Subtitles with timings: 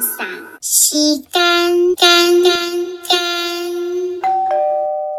[0.00, 0.26] 放赏，
[0.62, 2.52] 洗干干干
[3.06, 3.20] 干。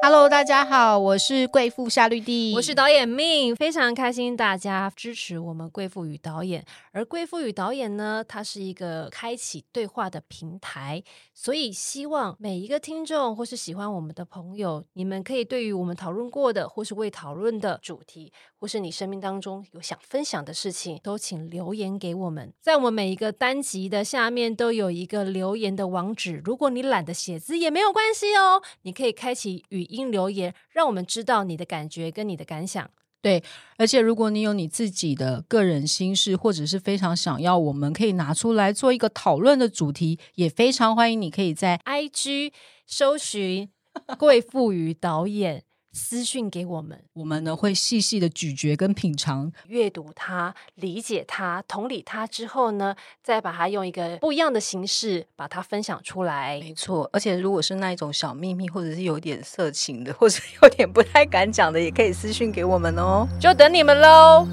[0.01, 6.65] Hello，大家好，我是贵妇夏绿蒂，我是导演命，非常开心大家支持我们贵妇与导演。
[6.91, 11.03] 而贵妇与导演呢，它是一个开启对话的平台，
[11.35, 22.53] 所以希望每一个听众或是喜欢我们的朋友，你们可以对于我们讨论过的或是未讨论的主题，或是你生命当中有想分享的事情，都请留言给我们。
[22.61, 32.87] 在我们每一个单集的下面都有一个留言的网址，如果你懒得写字也没有关系哦，你可以开启语音留言，让我们知道你的感觉跟你的感想。
[33.23, 33.43] 对，
[33.77, 42.51] 而且如果你有你自己的个人心事，或者是非常想要我们可以拿出来做一个讨论的主题，也非常欢迎你可以在 IG
[42.85, 43.71] 搜寻
[44.19, 49.51] 贵妇与导演私讯给我们，我们呢会细细的咀嚼跟品尝。
[49.67, 56.57] 阅读它、理解它、同理它之后呢，再把它用一个不一样的形式把它分享出来。
[56.61, 63.27] 没错，而且如果是那一种小秘密，或者是有点色情的，或者有点不太敢讲的，也可以私讯给我们哦。
[63.37, 64.47] 就等你们喽！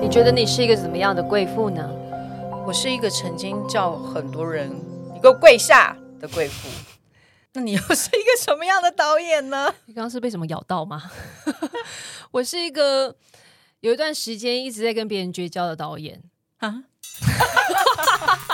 [0.00, 1.88] 你觉得你是一个怎么样的贵妇呢？
[2.66, 4.70] 我是一个曾经叫很多人
[5.14, 6.68] “你给我跪下”的贵妇。
[7.54, 9.74] 那你又是一个什么样的导演呢？
[9.86, 11.10] 你刚刚是被什么咬到吗？
[12.30, 13.14] 我是一个
[13.80, 16.22] 有一段时间一直在跟别人绝交的导演。
[16.58, 16.84] 啊？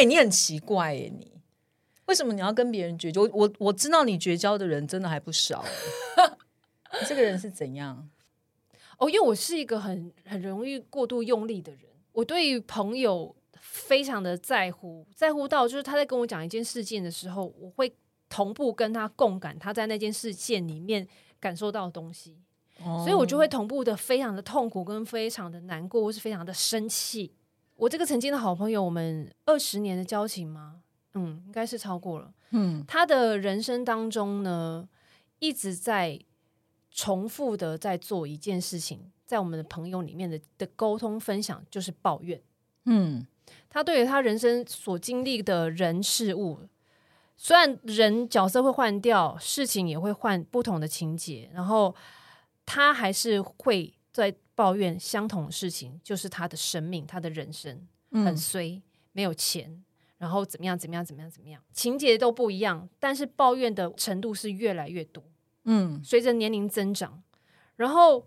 [0.00, 1.30] 哎、你很奇怪耶，你
[2.06, 3.20] 为什么你要跟别人绝交？
[3.20, 5.70] 我我我知道你绝交的人真的还不少耶。
[7.00, 8.08] 你这个人是怎样？
[8.96, 17.94] 哦，因为我是一个很很容易过度用力的人，我对于朋友非常的在乎，在乎到就是他在跟我讲一件事件的时候，我会
[18.30, 21.06] 同步跟他共感他在那件事件里面
[21.38, 22.38] 感受到的东西，
[23.04, 27.34] 所以我就会同步的非常的痛苦，跟非常的难过，或是非常的生气。
[27.80, 30.82] 我这个曾经的好朋友，我们二十年的交情吗？
[31.14, 32.30] 嗯，应该是超过了。
[32.50, 34.86] 嗯，他的人生当中呢，
[35.38, 36.20] 一直在
[36.90, 42.38] 重复的在做一件事情，在我们的朋友里面的的沟通分享就是抱怨。
[42.84, 43.26] 嗯，
[43.70, 46.58] 他对于他人生所经历的人事物，
[47.38, 51.94] 虽然人角色会换掉，事情也会换不同的情节，然后
[52.66, 58.82] 他还是会在抱怨相同的事情，就是他的生命，他的人生很衰，
[59.12, 59.82] 没有钱。
[60.18, 60.78] 然后怎么样？
[60.78, 61.02] 怎么样？
[61.02, 61.30] 怎么样？
[61.30, 61.62] 怎么样？
[61.72, 65.24] 情节都不一样，但是抱怨的程度是越来越多。
[65.64, 67.22] 嗯，随着年龄增长，
[67.76, 68.26] 然后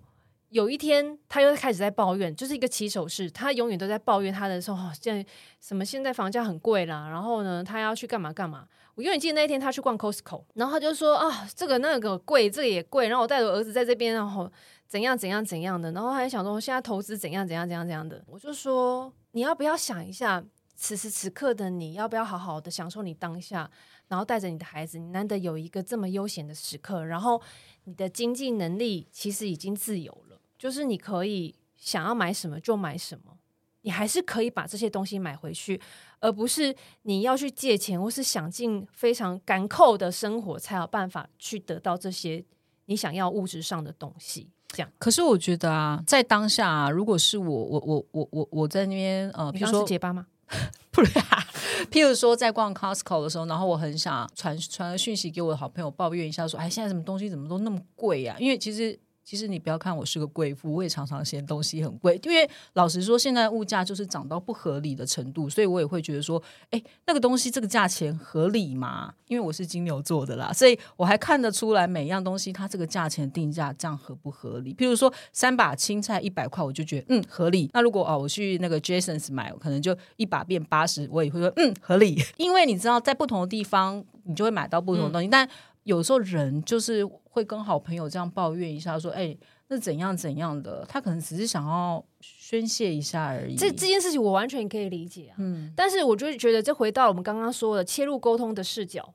[0.49, 5.23] 有一天他又开始在抱怨，就是一个起手式，他永远都在抱怨他的时候，现在
[5.61, 8.67] 什么现在房价很贵啦，然后呢，他要去干嘛干嘛。
[8.95, 14.51] 我永远记得那一天他去逛 Costco，然后他就说啊，这个那个贵，这个也贵，然后我带着我儿子在这边，然后
[14.87, 20.43] 怎样怎样怎样的，然后还想说现在投资怎样怎样怎样怎样的，我就说你要不要想一下，
[20.75, 23.69] 此时此刻的你要不要好好的享受你当下，
[24.07, 27.41] 然后带着你的孩子，你难得有一个这么悠闲的时刻，然后
[27.85, 33.37] 你的经济能力其实已经自由了，就是你可以想要买什么就买什么，
[33.81, 35.81] 你还是可以把这些东西买回去，
[36.19, 42.45] 而不是你要去借钱或是想尽非常干扣的生活才有办法去得到这些
[42.85, 44.51] 你想要物质上的东西。
[44.73, 50.25] 这样，可是我觉得啊，在当下、啊，如果是我，我我我我我在那边呃，比如说结巴吗？
[50.91, 51.47] 不是、啊，
[51.89, 58.35] 譬如说在逛 Costco 的时候，然后我很想传传个讯息给我的好朋友抱怨一下，说，哎，现在什么东西怎么都那么贵啊？
[58.39, 58.99] 因为其实。
[59.23, 62.19] 其实你不要看我是个贵妇，我也常常嫌东西很贵。
[62.23, 66.41] 因为老实说，现在物价就是涨到不合理的程度，所以我也会觉得说，
[66.71, 69.13] 哎，那个东西这个价钱合理吗？
[69.27, 74.73] 因为我是金牛座的啦，所以我还看得出来每样东西它这个价钱定价这样合不合理。
[74.73, 77.69] 譬如说三把青菜一百块，我就觉得嗯合理。
[77.73, 82.21] 那如果哦我去那个 Jasons 买，可能就一把变八十，我也会说嗯合理。
[82.37, 85.49] 因为你知道，在不同的地方你就会买到不同的东西，但
[85.83, 89.35] 有时候人就是会跟好朋友这样抱怨一下，说：“哎、
[89.67, 93.55] 那怎样怎样的？”他可能只是想要宣泄一下而已。
[93.55, 99.13] 这这件事情我完全可以理解啊，嗯，但是我就觉得这回到我们刚刚说的切入沟通的视角，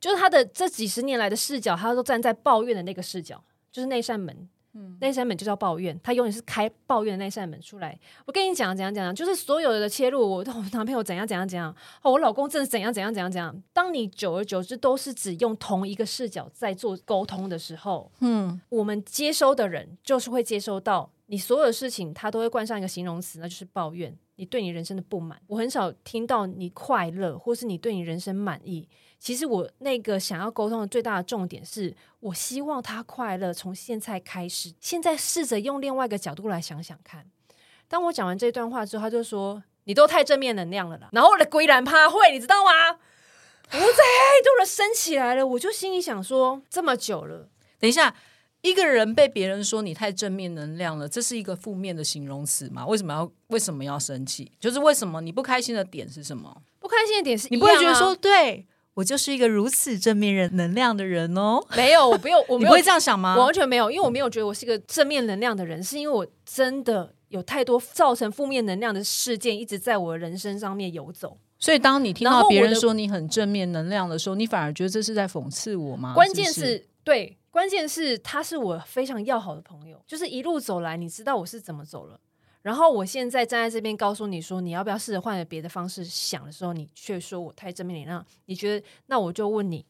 [0.00, 4.48] 就是他的这几十年来的视角，他都站在抱怨的那个视角，就是那扇门，
[5.00, 7.98] 那扇门就叫抱怨，他永远是开抱怨的那扇门出来。
[8.24, 13.62] 我跟你讲，怎样怎样，就是所有的切入，我我男朋友怎样怎样怎样，哦，我老公真的怎样怎样怎样怎样。
[13.72, 24.16] 当你久而久之都是只用同一个视角在做沟通的时候，嗯，我们接收的人就是会接收到你所有的事情，他都会冠上一个形容词，那就是抱怨。
[24.38, 28.86] 你对你人生的不满，我很少听到你快乐，或是你对你人生满意。
[29.26, 33.52] 其实我那个想要沟通的最大的重点是，我希望他快乐。
[33.52, 37.26] 从现在开始，现在试着用另外一个角度来想想看。
[37.88, 43.00] 当我讲完这段话之后，他就说：“你都太正面能量了啦。”然后我的龟然趴会，你知道吗？
[43.72, 47.48] 我再度的升起来了，我就心里想说：这么久了，
[47.80, 48.14] 等一下，
[48.60, 52.86] 一个人被别人说你太正面能量了，这是一个负面的形容词吗？
[52.86, 54.52] 为什么要为什么要生气？
[54.60, 56.62] 就是为什么你不开心的点是什么？
[56.78, 58.64] 不开心的点是你不会觉得说，对
[58.96, 61.62] 我就是一个如此正面人能量的人哦？
[61.76, 63.36] 没有，我没有，我没有 你不会这样想吗？
[63.36, 71.36] 我完全没有，因为我没有觉得我是一个正面能量的人，是因为我真的有太多造成负面能量的事件一直在我的人生上面游走。
[71.58, 76.14] 所以当你听到别人说你很正面能量的时候，你反而觉得这是在讽刺我吗？
[76.14, 82.18] 关键是对，关键是他是我非常要好的朋友，就是一路走来，你知道我是怎么走了。
[82.66, 88.26] 然后我现在站在这边告诉你说，你要不要试着换个别的方式想的时候，你却说我太正面能量。
[88.46, 88.84] 你觉得？
[89.06, 89.86] 那我就问你，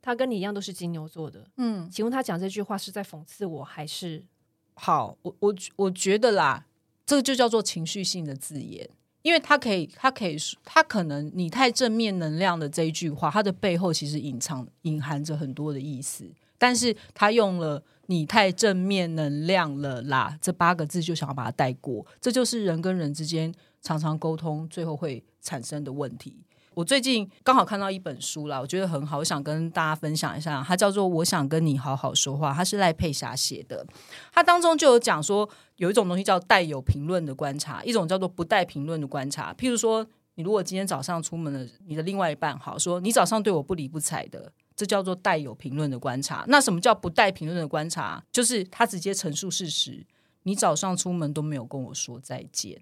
[0.00, 4.24] 他跟你一样都是金牛座的，嗯，请问他讲这句话是在讽刺我，还是
[4.72, 6.64] 好，我我我觉得啦，
[7.04, 8.88] 这个就叫做情绪性的字眼，
[9.20, 23.52] 因为他可以，他可以说，他可能你太正面能量的这一句话，它的背后其实隐藏隐含着很多的意思，但是他用了“你太正面能量了啦”这八个字，就想要把它带过，这就是人跟人之间
[23.82, 26.38] 常常沟通最后会产生的问题。
[26.74, 30.60] 我最近刚好看到一本书啦，我觉得很好，我想跟大家分享一下。
[30.66, 33.86] 它叫做《我想跟你好好说话》，它是赖佩霞写的。
[34.32, 39.54] 它当中就有讲说，有一种东西叫带有评论的观察，一种叫做不带评论的观察。
[39.54, 40.04] 譬如说，
[40.34, 46.44] 你如果今天早上出门了，你的另外一半好说，你早上对我不理不睬的，这叫做带有评论的观察。
[46.48, 48.24] 那什么叫不带评论的观察？
[48.32, 50.06] 就是他直接陈述事实，
[50.42, 52.80] 你早上出门都没有跟我说再见。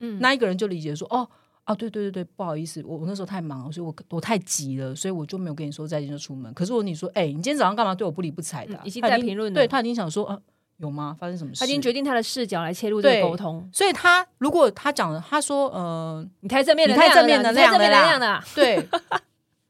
[0.00, 1.28] 嗯那一个人就理解说，哦。
[1.64, 6.52] 哦，对对对对，不好意思，我我那时候太忙了，所以我我太急了，所以我就没有跟你说再见就出门。
[6.54, 10.36] 可是我你说，哎、你今天早上干嘛对我不理不睬的啊、嗯已经他带评论了对他已经想说，啊，
[10.82, 11.16] 有吗？
[11.18, 11.60] 发生什么事？
[11.60, 13.66] 他已经决定他的视角来切入这个对沟通？
[13.72, 18.44] 所以他如果他讲了，他说，呃，你太正面你能量了啦，太正面能你太正面量了啦能量的啦。
[18.52, 18.88] 对，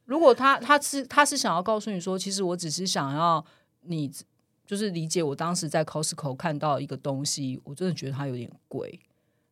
[0.05, 3.45] 如果他他是他是想要告诉你说，其实我只是想要
[3.81, 4.11] 你
[4.65, 8.99] 就是理解我当时在 Costco 看到一个东西，我真的觉得它有点贵。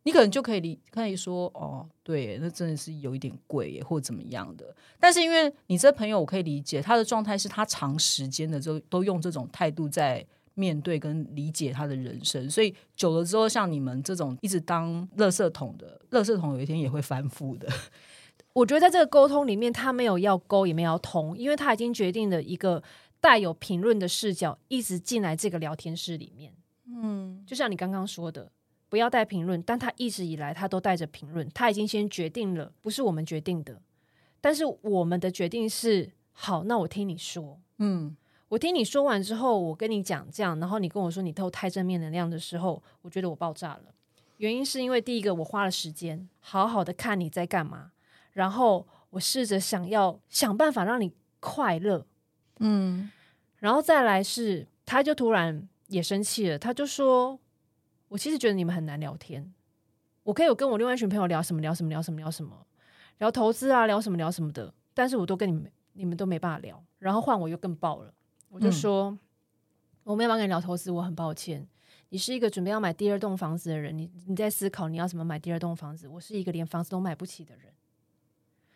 [0.04, 4.76] 你可能就可以理可以说哦，对，那真的是有一点贵耶，或怎么样的。
[5.00, 10.26] 但是因为你这朋友，我可以理解他的状态是他长时间的都都用这种态度在
[10.62, 17.68] 面对跟理解他的人生，所以久了之后，像你们这种一直当垃圾桶的，垃圾桶有一天也会翻覆的。
[18.54, 22.84] 我觉得在这个沟通里面，他没有要沟，也没有要通，因为他已经决定了一个
[23.20, 26.54] 带有评论的视角，一直进来这个聊天室里面。
[26.86, 28.52] 嗯，就像你刚刚说的，
[28.90, 33.82] 不要带评论，但他一直以来他都带着评论，他已经先决定了，不是我们决定的，
[34.42, 37.58] 但是我们的决定是好，那我听你说。
[37.78, 38.16] 嗯，
[38.52, 43.84] 我听你说完之后，我跟你讲这样，然后你跟我说你都太正面能量的时候，我觉得我爆炸了。
[44.40, 47.94] 原因是因为第一个，我花了时间好好的看你在干嘛，
[48.34, 52.06] 然后我试着想要想办法让你快乐，
[52.60, 53.10] 嗯，
[53.60, 57.40] 然后再来是，他就突然也生气了，他就说
[58.10, 59.54] ：“我其实觉得你们很难聊天，
[60.24, 62.68] 我可以有跟我另外一群朋友聊什么聊什么聊什么聊什么，
[63.20, 68.14] 聊投资啊，聊什么聊什么的，但是我都跟你们你们都没办法聊，然后换我又更爆了，
[68.52, 69.18] 我就说、
[70.04, 71.68] 我没有办法跟你聊投资，我很抱歉。”
[72.14, 76.10] 你是一个准备要买第二栋房子的人，你你在思考你要怎么买第二栋房子。
[76.10, 77.74] 我是一个连房子都买不起的人，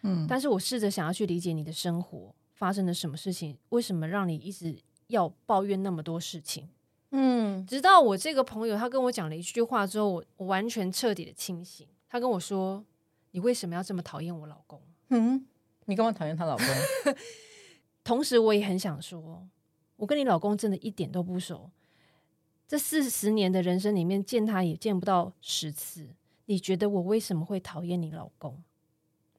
[0.04, 4.78] 嗯但是我试着想要去理解你的生活发生了什么事情，为什么让你一直
[5.08, 6.70] 要抱怨那么多事情。
[7.12, 11.86] 嗯直到我这个朋友他跟我讲了一句话之后，我我完全彻底的清醒。
[12.08, 12.82] 他跟我说
[13.32, 15.46] ：“你为什么要这么讨厌我老公嗯，
[15.86, 16.66] 你干嘛讨厌他老公？？”
[18.06, 19.46] 同时，我也很想说，
[19.98, 21.70] 我跟你老公真的一点都不熟。
[22.68, 26.08] 这四十年的人生里面，见他也见不到十次。
[26.46, 28.64] 你觉得我为什么会讨厌你老公？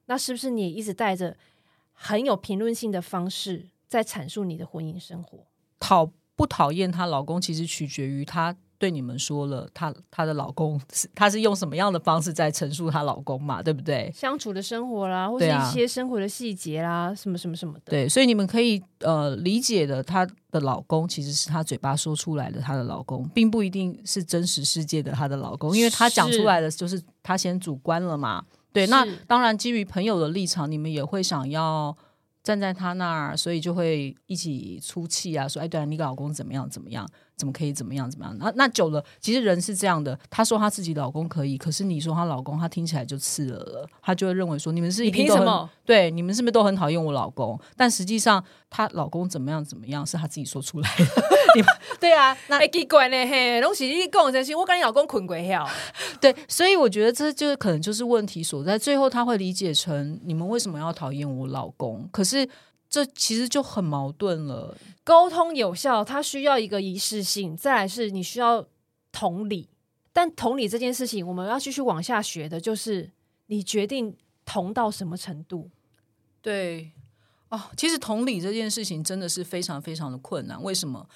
[0.05, 1.37] 那是不是你也一直带着
[1.91, 5.39] 很有评论性的方式在阐述你的婚姻生活？
[5.79, 14.11] 讨不讨厌他老公，其实取决于他对你们说了，她她的老公是她是用什么样的方式在陈述她老公嘛，对不对？
[14.13, 17.81] 相处的生活啦，或是一些生活的细节啦，什么什么什么的。
[17.85, 28.43] 对，所以你们可以呃理解的，她的老公其实是她嘴巴说出来的，她的老公并不一定是真实世界的她的老公，因为她讲出来的就是她先主观了嘛。
[28.73, 31.97] 对，那是当然基于朋友的立场，你们也会想要
[32.47, 38.33] 站在他那儿，所以就会一起出气啊，说哎，对啊，你老公怎么样怎么样，怎么可以怎么样怎么样？
[38.39, 45.69] 那那久了，其实人是这样的，她说她自己老公可以，可是你说她老公，她听起来就刺耳了，她就会认为说你们是你一定都很凭什么？
[45.85, 47.59] 对，你们是不是都很讨厌我老公？
[47.75, 51.05] 但实际上，她老公怎么样怎么样是她自己说出来的。
[51.99, 55.67] 对啊，那哎，奇怪呢，嘿，拢是你讲真心，我跟你老公困过晓。
[56.21, 58.77] 对，所以我觉得这就是可能就是问题所在。
[58.77, 62.07] 最后他会理解成你们为什么要讨厌我老公？
[62.11, 62.49] 可是
[62.89, 64.77] 这其实就很矛盾了。
[65.03, 68.67] 沟通有效，它需要一个仪式性，再来是你需要
[69.11, 69.69] 同理。
[70.13, 73.11] 但同理这件事情，我们要继续往下学的，就是
[73.47, 74.15] 你决定
[74.45, 75.69] 同到什么程度。
[76.41, 76.91] 对，
[77.49, 80.61] 哦，其实同理这件事情真的是非常非常的困难。
[80.63, 81.07] 为什么？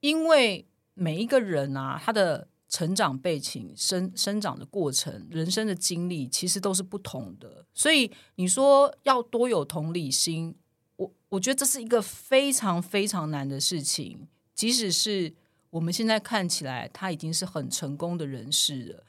[0.00, 7.64] 因为每一个人啊，他的成长背景、生生长的过程、人生的经历，其实都是不同的。
[7.72, 10.54] 所以你说要多有同理心，
[10.96, 14.28] 我我觉得这是一个非常非常难的事情。
[14.54, 15.32] 即使是
[15.70, 19.04] 我们现在看起来他已经是很成功的人士了，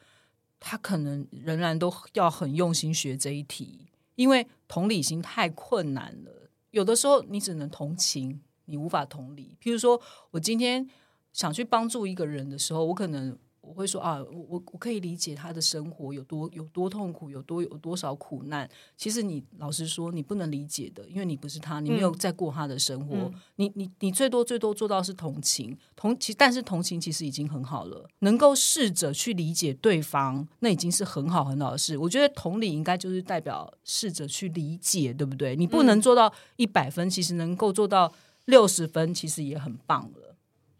[0.60, 6.50] 他可能仍然都要很用心学这一题，因为同理心太困难了。
[6.72, 9.58] 有的时候你只能同情，你无法同理。
[9.62, 10.00] 譬如说，
[10.32, 10.88] 我今天
[11.32, 13.38] 想去帮助一个人的时候，我可能
[13.68, 18.70] 我会说啊，我我我可以理解他的生活有多有多痛苦，有多有多少苦难。
[18.96, 23.16] 其实你老实说，你不能理解的，因为你不是他，你没有在过他的生活。
[23.16, 31.98] 嗯你你你最多最多做到是同情，同其但是同情其实已经很好了，能够试着去理解对方，那已经是很好很好的事。
[31.98, 35.56] 我觉得同理应该就是代表试着去理解，对不对？
[35.56, 38.14] 你不能做到一百分，其实能够做到
[38.46, 40.27] 六十分，其实也很棒了。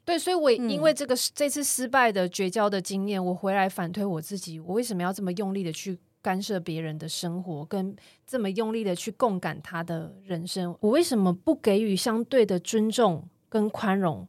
[0.08, 7.94] 对，所以我也嗯因为这个、这次失败的绝交的经验，我回来反推我自己，我为什么要这么用力的去干涉别人的生活，跟
[8.26, 10.74] 这么用力的去共感他的人生？
[10.80, 14.26] 我为什么不给予相对的尊重跟宽容，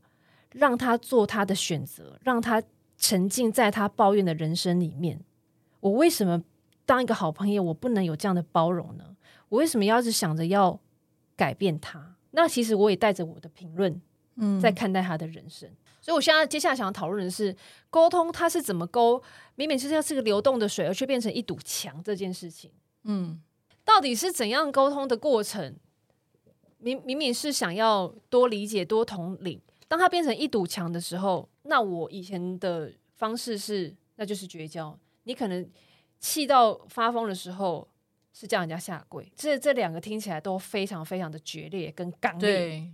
[0.50, 2.60] 让他做他的选择，让他
[2.96, 5.20] 沉浸在他抱怨的人生里面？
[5.78, 6.42] 我为什么
[6.84, 9.16] 当一个好朋友，我不能有这样的包容呢？
[9.48, 10.80] 我为什么要是想着要
[11.36, 12.16] 改变他？
[12.32, 14.02] 那其实我也带着我的评论
[14.38, 15.68] 嗯在看待他的人生。
[16.00, 17.54] 所以，我现在接下来想要讨论的是，
[17.90, 19.22] 沟通它是怎么沟，
[19.56, 22.70] 明明是要是个流动的水，而却变成一堵墙这件事情，
[23.04, 23.42] 嗯
[23.84, 25.76] 到底是怎样沟通的过程？
[26.78, 34.96] 明明明是想要多理解、多统领，当它变成一堵墙的时候，那我以前的方式是，那就是绝交。
[35.24, 35.68] 你可能
[36.20, 37.86] 气到发疯的时候，
[38.32, 39.30] 是叫人家下跪。
[39.34, 42.88] 这这两个听起来都非常非常的决裂跟刚烈。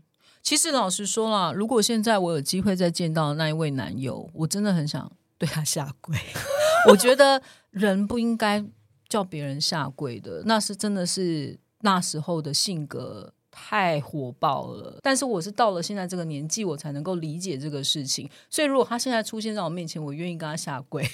[0.45, 6.15] 其实老实说啦，如果现在我有机会再见到那一位男友，我真的很想对他下跪。
[6.91, 8.63] 我觉得人不应该
[9.09, 14.99] 叫别人下跪的，那是真的是那时候的性格太火爆了。
[15.03, 18.29] 但是我是到了现在这个年纪，我才能够理解这个事情。
[18.51, 21.09] 所以如果他现在出现在我面前，我愿意跟他下跪。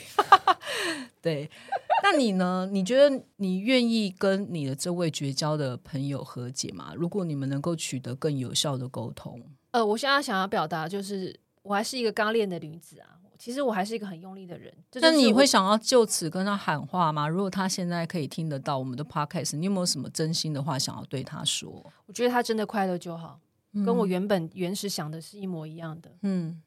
[1.23, 1.49] 对，
[2.11, 2.69] 那你呢？
[2.71, 6.93] 你觉得你愿意跟你的这位绝交的朋友和解吗？
[6.97, 9.41] 如果你们能够取得更有效的沟通，
[9.71, 13.17] 呃，我现在想要表达就是，我还是一个刚练的女子啊。
[13.39, 14.71] 其实我还是一个很用力的人。
[15.01, 17.27] 那你会想要就此跟他喊话吗？
[17.27, 21.91] 如果他现在可以听得到我们的 podcast，你有没有什么真心的话想要对他说？
[22.05, 23.41] 我觉得他真的快乐就好，
[23.73, 26.11] 跟我原本原始想的是一模一样的。
[26.23, 26.61] 嗯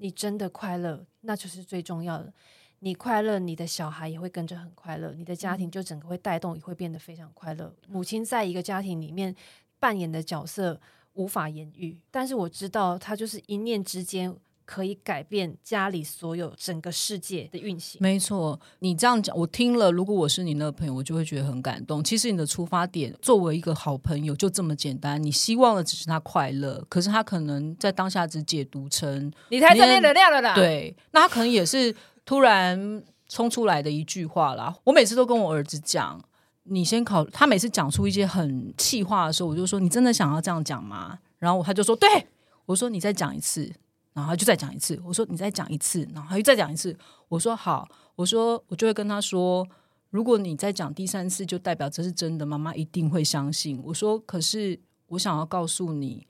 [0.00, 2.32] 你真的快乐，那就是最重要的。
[2.80, 7.74] 你快乐，你的小孩也会跟着很快乐，你的家庭就整个会带动，也会变得非常快乐。
[7.88, 9.34] 母亲在一个家庭里面
[9.80, 10.80] 扮演的角色
[11.14, 14.32] 无法言喻，但是我知道，她就是一念之间
[14.64, 17.98] 可以改变家里所有整个世界的运行。
[18.00, 19.90] 没错，你这样讲，我听了。
[19.90, 22.04] 如果我是你那个朋友，我就会觉得很感动。
[22.04, 25.20] 其实你的出发点，作为一个好朋友，就这么简单。
[25.20, 31.94] 你希望的只是他快乐，可是他可能在当下只解读成你太正面能量了啦！，对，那他可能也是
[32.28, 34.76] 突然冲出来的一句话啦。
[34.84, 36.22] 我每次都跟我儿子讲，
[36.64, 37.24] 你先考。
[37.24, 42.06] 他每次讲出一些很气话的时候，我就说：“你真的想要这样讲吗？”然后他就说：“对。”
[42.66, 43.62] 我说：“你再讲一次。”
[44.12, 45.00] 然后他就再讲一次。
[45.06, 46.94] 我说：“你再讲一次。”然后他又再讲一次。
[47.30, 49.66] 我说：“好。”我说：“我就会跟他说。”
[50.12, 53.80] 如果你再讲第三次，就代表这是真的，妈妈一定会相信。
[53.82, 56.26] 我说，可是我想要告诉你，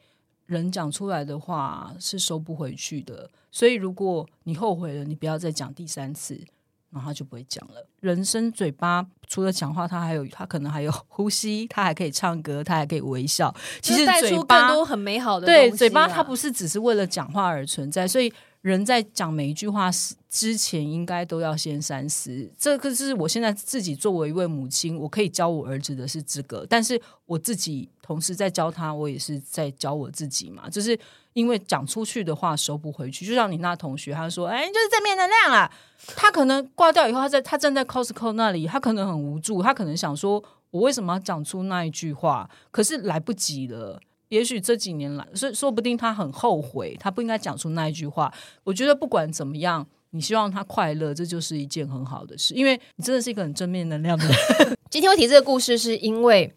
[0.49, 6.43] 人讲出来的话是收不回去的，所以如果你后悔了，你不要再讲第三次，
[6.91, 7.87] 然后他就不会讲了。
[8.01, 13.55] 人生嘴巴除了讲话，他还有他可能还有呼吸，他还可以唱歌，他还可以微笑。
[13.83, 19.89] 其实嘴巴更多很美好的对嘴巴它不是只是为了讲话而存在，所以人在讲每一句话
[20.29, 22.51] 之前，应该都要先三思。
[22.59, 30.69] 这个是我现在自己作为一位母亲，我可以教我儿子的是这个，但是我自己同时在教他，我也是在教我自己嘛。
[30.69, 30.99] 就是
[31.35, 35.71] 因为讲出去的话收不回去，就像你那同学，他说：“哎，就是正面能量啦。”
[36.17, 44.01] 他可能挂掉以后，他在他站在 Costco 那里，他可能很无助，他可能想说：“我为什么要讲出那一句话？”可是来不及了。
[44.29, 48.33] 也许这几年来，说说不定他很后悔，他不应该讲出那一句话。
[48.65, 54.37] 我觉得不管怎么样，你希望他快乐，这就是一件很好的事，因为你真的是一个很正面能量的人。
[54.91, 56.55] 今天我提这个故事，是因为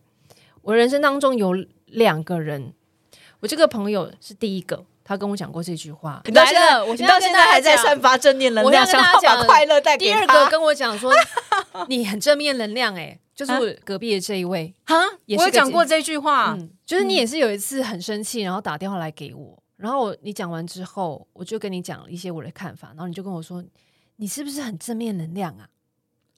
[0.61, 1.53] 我人生当中有
[1.85, 2.73] 两个人，
[3.39, 6.21] 我这个朋友是第一个，他跟我讲过这句话。
[6.33, 11.11] 来了，我你到现在还在散发正面能量，想把快乐带给第二个跟我讲说，
[11.87, 23.63] 你很正面能量、哎，就是隔壁的这一位，哈，我有也是个讲过这句话，嗯，就是你也是有一次很生气，然后打电话来给我，然后你讲完之后，我就跟你讲一些我的看法，然后你就跟我说，
[24.17, 25.67] 你是不是很正面能量啊？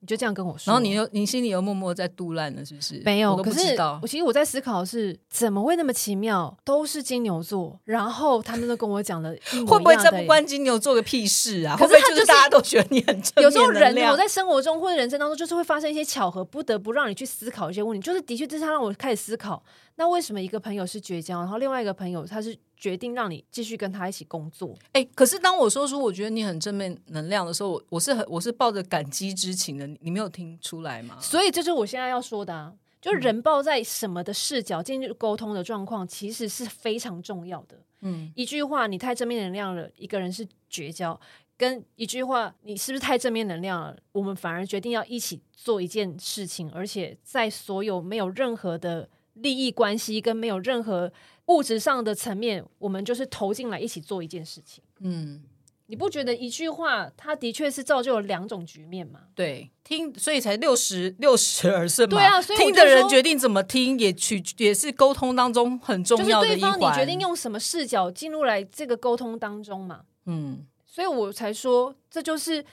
[0.04, 3.02] 你就这样跟我说，然后你又你心里又默默在杜烂了，是不是？
[3.06, 4.08] 没有，我是不知道我。
[4.08, 9.34] 其实我在思考的是怎么会那么奇妙，都是金牛座，然后他们都跟我讲了
[9.66, 11.78] 会不会这不关金牛座个屁事啊？
[11.80, 18.06] 可是他就是会不会就是大家都觉得你很有时候人我在生活中或者人生当中，就是会发生一些巧合，不得不让你去思考一些问题。
[18.06, 19.64] 就是的确，这是他让我开始思考，
[19.96, 24.78] 那为什么一个朋友是绝交，然后另外一个朋友他是决定让你继续跟他一起工作？
[24.92, 31.18] 哎、可是当我说出我觉得你很正面能量的时候，我我是很我是抱着感激之情的，你你没有听出来吗？
[31.22, 37.80] 所以这就是我现在要说的啊，就是人抱在什么的视角进入沟通的状况，其实是非常重要的。
[38.02, 41.18] 嗯，一句话你太正面能量了，一个人是绝交；
[41.56, 51.12] 跟一句话你是不是太正面能量了，我们反而决定要一起做一件事情，而且在所有没有任何的利益关系跟没有任何
[51.48, 54.84] 物质上的层面，我们就是投进来一起做一件事情。
[55.00, 55.44] 嗯，
[55.88, 59.22] 你不觉得一句话，它的确是造就了两种局面吗？
[59.36, 62.18] 对，听，所以才六十六十而胜嘛。
[62.18, 66.72] 对啊所以听的人决定怎么听，也取也是沟通当中很重就是要的一环。
[66.72, 70.02] 对方你决定用什么视角进入来这个沟通当中嘛？
[70.26, 72.64] 嗯，所以我才说，这就是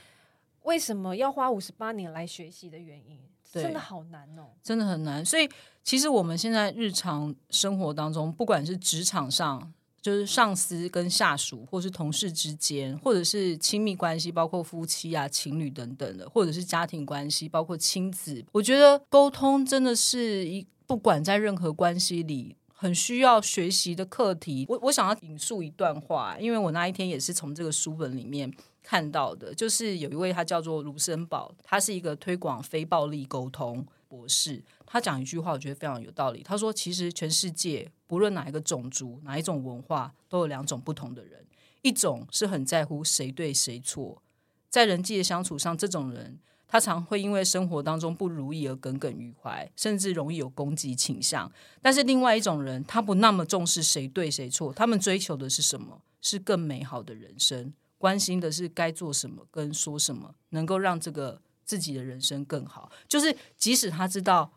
[0.62, 3.18] 为什么要花五十八年来学习的原因。
[3.52, 4.50] 真的好难哦。
[4.62, 5.24] 真的很难。
[5.24, 5.48] 所以
[5.82, 22.56] 其实我们现在日常生活当中，不管是职场上，就是上司跟下属，或是同事之间，或者是亲密关系，包括夫妻啊、情侣等等的，或者是家庭关系，包括亲子，我觉得沟通真的是一不管在任何关系里。
[22.72, 24.64] 很需要学习的课题。
[24.66, 28.50] 我我想要引述一段话，因为我那一天也是从这个书本里面
[28.82, 34.60] 看到的，就是有一位他叫做卢森堡，他是一个推广非暴力沟通博士。
[34.84, 36.42] 他讲一句话，我觉得非常有道理。
[36.42, 41.46] 他说：“其实全世界不论哪一个种族、哪一种文化，都有两种不同的人。
[41.82, 44.20] 一种是很在乎谁对谁错，
[44.68, 51.50] 在人际的相处上，这种人他常会因为生活当中不如意而耿耿于怀，甚至容易有攻击倾向。
[51.80, 56.02] 但是另外一种人，他不那么重视谁对谁错，他们追求的是什么？
[56.20, 61.40] 是更美好的人生，关心的是该做什么跟说什么，能够让这个
[61.70, 62.90] 自己的人生更好。
[63.06, 64.50] 就是即使他知道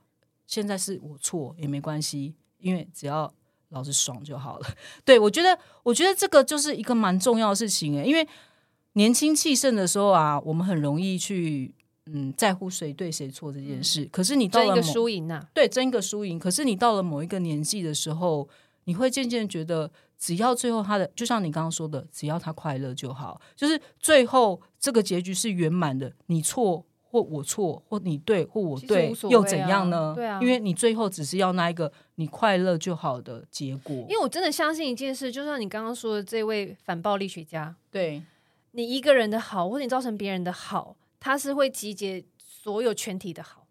[0.47, 3.31] 现在是我错也没关系，因为只要
[3.69, 4.67] 老子爽就好了。
[5.05, 8.27] 对我觉得，我觉得这个就是一个蛮重要的事情诶，因为
[8.93, 11.75] 年轻气盛的时候啊，我们很容易去
[12.07, 14.09] 嗯在乎谁对谁错这件事。
[14.11, 18.49] 可是你到争一个了输赢呐、对争一个输赢，可是你到了某一个年纪的时候，
[18.85, 26.85] 你会渐渐觉得，只要最后他的，就像你刚刚说的，只要他快乐就好，就是最后这个结局是圆满的，你错。
[27.13, 30.13] 或我错，或你对，或我对，又怎样呢？
[30.15, 33.93] 对啊因为你最后只是要那一个你快乐就好的结果。
[34.09, 38.23] 因为我真的相信一件事，就像你刚刚说的这位反暴力学家，对，
[38.71, 43.67] 你一个人的好，或者你造成别人的好，他是会集结所有全体的好。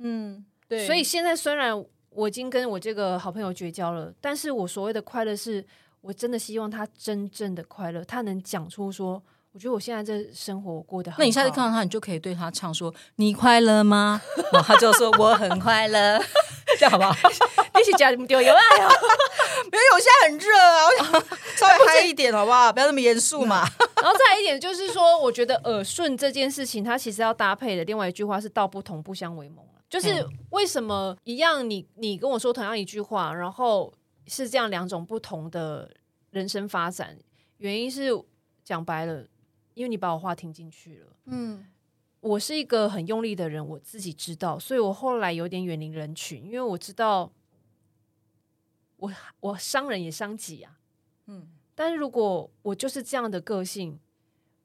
[0.00, 5.64] 嗯，对，所以现在虽然我已经跟我这个好朋友绝交了，但是我所谓的快乐是，
[6.02, 9.22] 我真的希望他真正的快乐，他能讲出说，
[9.54, 11.18] 我觉得我现在这生活过得很好。
[11.20, 14.20] 那你下次看到他，你就可以对他唱说：“你快乐吗？”
[14.52, 16.20] 然后他就说： “我很快乐。”
[16.76, 17.14] 这样好不好？
[17.80, 18.90] 一起讲丢有爱啊！
[19.70, 21.06] 没有，我现在很热啊，我想
[21.56, 22.72] 稍微嗨一点好不好？
[22.72, 23.60] 不要那么严肃嘛。
[24.02, 29.64] 然后再来一点就是说，我觉得耳顺这件事情，它其实要搭配的另外一句话是“道不同，不相为谋”。
[29.88, 33.94] 就是为什么一样你，你跟我说同样一句话，然后
[34.26, 35.88] 是这样两种不同的
[36.30, 37.16] 人生发展，
[37.58, 38.10] 原因是
[38.64, 39.24] 讲白了，
[39.74, 41.06] 因为你把我话听进去了。
[41.26, 41.66] 嗯
[42.20, 47.30] 我是一个很用力的人，我自己知道，所以我后来有点远离人群，因为我知道
[48.96, 50.78] 我我伤人也伤己啊。
[51.26, 53.98] 嗯但是如果我就是这样的个性，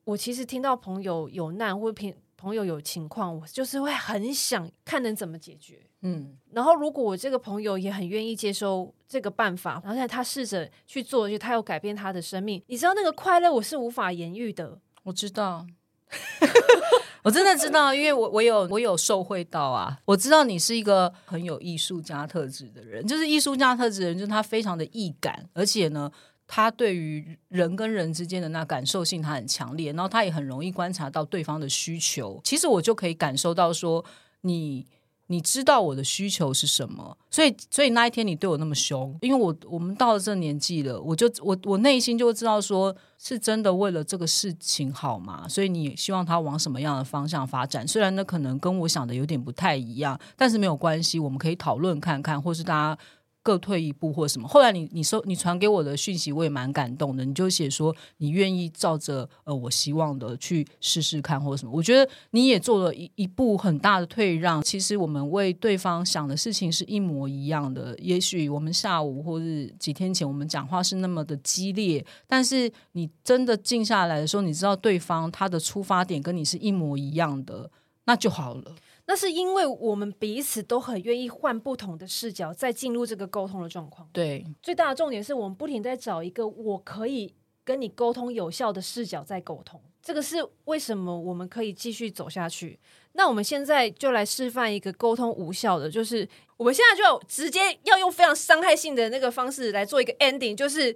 [0.06, 5.82] 我其实听到朋友有难或者朋朋友有情况，我就是会很想看能怎么解决。
[6.02, 14.80] 嗯然后，如果我这个朋友也很愿意接受这个办法，然后他试着去做，就他有改变他的生命，你知道那个快乐我是无法言喻的。
[15.10, 15.66] 我知道，
[17.24, 19.98] 我真的知道，因为我我有我有受惠到啊。
[20.06, 26.12] 我知道你是一个很有艺术家特质的人，就是艺术家特质的人，就是他非常的易感，而且呢，
[26.46, 32.40] 他对于人跟人之间的那感受性他很强烈，然后他也很容易观察到对方的需求。
[32.44, 34.06] 其实我就可以感受到说
[34.42, 34.86] 你。
[35.32, 45.48] 你知道我的需求是什么，所以所以那一天你对我那么凶，因为我我们到了这年纪了，我就我我内心就会知道说是真的为了这个事情好吗？
[45.48, 47.88] 所以你希望他往什么样的方向发展？
[47.88, 53.02] 虽然那可能跟我想的有点不太一样，但是没有关系，我们可以讨论看看，或是大家。
[53.50, 54.48] 各退一步或什么。
[54.48, 57.26] 后来你你收你传给我的讯息，我也蛮感动的。
[57.26, 61.72] 你就写说你愿意照着呃我希望的去试试看或什么。
[61.74, 64.62] 我觉得你也做了一一步很大的退让。
[64.62, 67.98] 其实我们为对方想的事情是一模一样的。
[67.98, 77.72] 也许我们下午或是几天前我们讲话是那么的激烈，但是你真的静下来的时候，你知道对方他的出发点跟你是一模一样的，
[78.06, 78.76] 那就好了。
[79.10, 84.08] 那是因为我们彼此都很愿意换不同的视角，再进入这个沟通的状况。
[84.14, 89.82] 对，最大的重点是我们不停在找一个我可以跟你沟通有效的视角在沟通。
[90.00, 92.80] 这个是为什么我们可以继续走下去。
[93.14, 100.96] 那我们现在就来示范一个沟通无效的，就是我们现在就直接要用非常伤害性的那个方式来做一个 ending，就是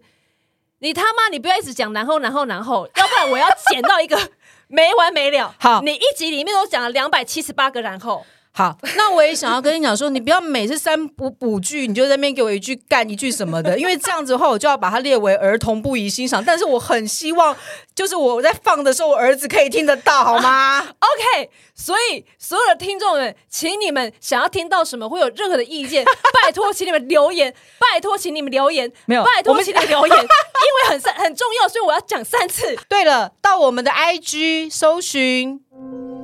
[0.84, 4.20] 你他妈你不要一直讲然后然后然后，要不然我要剪到一个
[4.68, 5.56] 没完没了。
[5.58, 8.26] 好你一集里面都讲了两百七十八个然后。
[8.56, 16.44] 好，那我也想要跟你讲说，你不要每次三补补句，你就在那边给我一句干一句什么的，因为这样子的话，我就要把它列为儿童不宜欣赏。
[16.46, 17.58] 但是我很希望，
[17.96, 20.82] 就是我在放的时候，我儿子可以听得到，好吗？
[20.86, 26.06] OK，所以所有的听众们，请你们想要听到什么，会有任何的意见，
[26.46, 32.78] 拜托，请你们留言，拜托，请你们留言，没有拜托，请你们留言，因为很三很重要，所以我要讲三次。
[32.88, 35.60] 对了，到我们的 IG 搜寻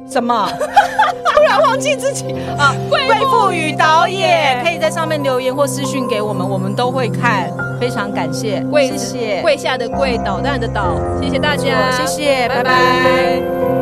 [0.10, 0.50] 什么？
[1.36, 2.26] 突然忘记自己。
[2.58, 2.76] 啊！
[2.89, 3.00] 贵
[3.32, 4.63] 妇与导演。
[4.63, 12.56] 可以在上面留言或私讯给我们，我们都会看，非常感谢，跪谢谢，跪下的跪，导弹的导，谢谢大家，谢谢，拜。
[12.58, 13.79] 拜拜